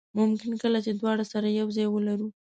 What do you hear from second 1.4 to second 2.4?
یو ځای ولرو.